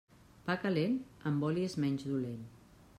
Pa 0.47 0.55
calent, 0.63 0.95
amb 1.33 1.47
oli 1.51 1.67
és 1.69 1.79
menys 1.85 2.09
dolent. 2.15 2.43